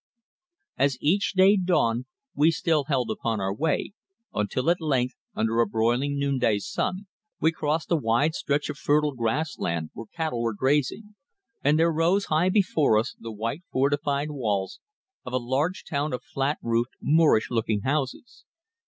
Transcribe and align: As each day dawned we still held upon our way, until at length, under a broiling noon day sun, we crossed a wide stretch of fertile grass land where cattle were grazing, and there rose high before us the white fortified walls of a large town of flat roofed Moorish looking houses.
As 0.79 0.97
each 0.99 1.33
day 1.33 1.55
dawned 1.57 2.05
we 2.33 2.49
still 2.49 2.85
held 2.85 3.11
upon 3.11 3.39
our 3.39 3.53
way, 3.53 3.93
until 4.33 4.71
at 4.71 4.81
length, 4.81 5.13
under 5.35 5.61
a 5.61 5.67
broiling 5.67 6.17
noon 6.17 6.39
day 6.39 6.57
sun, 6.57 7.05
we 7.39 7.51
crossed 7.51 7.91
a 7.91 7.95
wide 7.95 8.33
stretch 8.33 8.67
of 8.71 8.79
fertile 8.79 9.13
grass 9.13 9.59
land 9.59 9.91
where 9.93 10.07
cattle 10.07 10.41
were 10.41 10.55
grazing, 10.55 11.13
and 11.63 11.77
there 11.77 11.93
rose 11.93 12.25
high 12.33 12.49
before 12.49 12.97
us 12.97 13.15
the 13.19 13.31
white 13.31 13.61
fortified 13.71 14.31
walls 14.31 14.79
of 15.23 15.33
a 15.33 15.37
large 15.37 15.83
town 15.87 16.13
of 16.13 16.23
flat 16.23 16.57
roofed 16.63 16.95
Moorish 16.99 17.51
looking 17.51 17.81
houses. 17.81 18.43